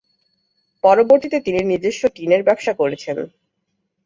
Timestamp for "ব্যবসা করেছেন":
2.43-3.17